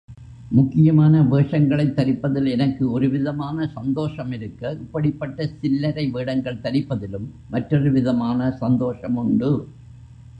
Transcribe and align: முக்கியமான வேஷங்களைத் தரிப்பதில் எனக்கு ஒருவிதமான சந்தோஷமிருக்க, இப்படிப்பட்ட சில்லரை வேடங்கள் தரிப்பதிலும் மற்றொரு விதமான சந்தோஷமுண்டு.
முக்கியமான 0.49 1.21
வேஷங்களைத் 1.21 1.95
தரிப்பதில் 1.95 2.49
எனக்கு 2.49 2.91
ஒருவிதமான 2.91 3.71
சந்தோஷமிருக்க, 3.75 4.71
இப்படிப்பட்ட 4.71 5.49
சில்லரை 5.61 6.11
வேடங்கள் 6.11 6.57
தரிப்பதிலும் 6.57 7.29
மற்றொரு 7.49 7.91
விதமான 7.91 8.57
சந்தோஷமுண்டு. 8.61 9.63